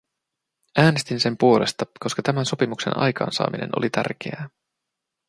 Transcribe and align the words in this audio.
Äänestin 0.77 1.19
sen 1.19 1.37
puolesta, 1.37 1.85
koska 1.99 2.21
tämän 2.21 2.45
sopimuksen 2.45 2.97
aikaansaaminen 2.97 3.69
oli 3.77 3.89
tärkeää. 3.89 4.49